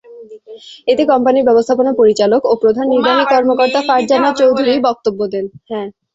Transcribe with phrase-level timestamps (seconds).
[0.87, 5.45] এতে কোম্পানির ব্যবস্থাপনা পরিচালক ও প্রধান নির্বাহী কর্মকর্তা ফারজানা চৌধুরী বক্তব্য দেন।